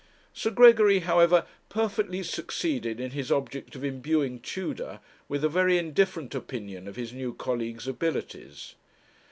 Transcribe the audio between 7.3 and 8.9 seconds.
colleague's abilities.